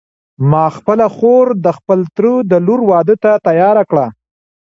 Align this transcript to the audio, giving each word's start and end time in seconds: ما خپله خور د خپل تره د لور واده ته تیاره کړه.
ما 0.51 0.65
خپله 0.77 1.05
خور 1.15 1.45
د 1.65 1.67
خپل 1.77 1.99
تره 2.15 2.33
د 2.51 2.53
لور 2.65 2.79
واده 2.89 3.15
ته 3.23 3.31
تیاره 3.47 3.83
کړه. 3.89 4.05